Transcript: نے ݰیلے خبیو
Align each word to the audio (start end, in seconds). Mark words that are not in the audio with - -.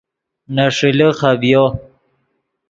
نے 0.53 0.65
ݰیلے 0.75 1.07
خبیو 1.19 1.63